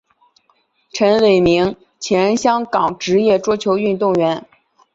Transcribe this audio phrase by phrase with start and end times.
[0.91, 4.43] 陈伟明前香港职业桌球运动员。